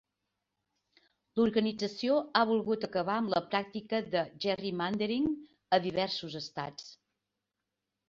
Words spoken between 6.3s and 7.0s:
estats.